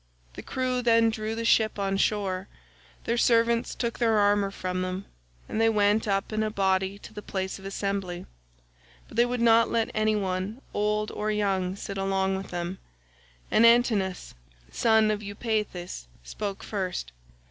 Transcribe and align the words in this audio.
The 0.33 0.41
crew 0.41 0.81
then 0.81 1.11
drew 1.11 1.35
the 1.35 1.45
ship 1.45 1.77
on 1.77 1.95
shore; 1.97 2.47
their 3.03 3.19
servants 3.19 3.75
took 3.75 3.99
their 3.99 4.17
armour 4.17 4.49
from 4.49 4.81
them, 4.81 5.05
and 5.47 5.61
they 5.61 5.69
went 5.69 6.07
up 6.07 6.33
in 6.33 6.41
a 6.41 6.49
body 6.49 6.97
to 6.97 7.13
the 7.13 7.21
place 7.21 7.59
of 7.59 7.65
assembly, 7.65 8.25
but 9.07 9.15
they 9.15 9.27
would 9.27 9.41
not 9.41 9.69
let 9.69 9.91
any 9.93 10.15
one 10.15 10.59
old 10.73 11.11
or 11.11 11.29
young 11.29 11.75
sit 11.75 11.99
along 11.99 12.35
with 12.35 12.47
them, 12.49 12.79
and 13.51 13.63
Antinous, 13.63 14.33
son 14.71 15.11
of 15.11 15.21
Eupeithes, 15.21 16.07
spoke 16.23 16.63
first. 16.63 17.11